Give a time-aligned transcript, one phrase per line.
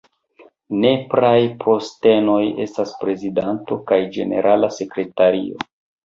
[0.83, 5.61] Nepraj postenoj estas prezidanto kaj ĝenerala sekretario.